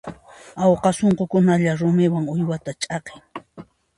Awqa 0.63 0.89
sunqukunalla 0.97 1.71
rumita 1.79 2.17
uywaman 2.33 2.65
ch'aqin. 2.81 3.21